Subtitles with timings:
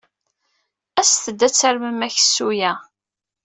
[1.01, 2.71] Aset-d ad tarmem seksu-a.